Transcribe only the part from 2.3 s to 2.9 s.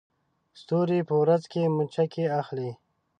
اخلي